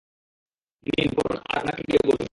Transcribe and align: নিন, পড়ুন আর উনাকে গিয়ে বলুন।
নিন, 0.87 1.09
পড়ুন 1.15 1.37
আর 1.49 1.59
উনাকে 1.61 1.83
গিয়ে 1.87 2.01
বলুন। 2.07 2.29